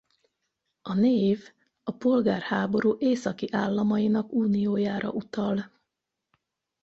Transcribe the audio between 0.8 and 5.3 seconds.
A név a polgárháború északi államainak uniójára